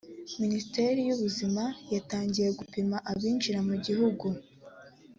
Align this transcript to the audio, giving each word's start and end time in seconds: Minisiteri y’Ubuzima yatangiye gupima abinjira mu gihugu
Minisiteri 0.41 0.99
y’Ubuzima 1.07 1.63
yatangiye 1.93 2.49
gupima 2.59 2.97
abinjira 3.11 3.59
mu 3.67 3.75
gihugu 3.85 4.25